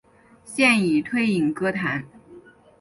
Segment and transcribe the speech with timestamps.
[0.43, 2.03] 现已退隐歌坛。